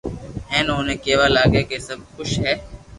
[0.51, 2.53] ھين اوني ڪيوا لاگيا ڪي سب خوݾ ھي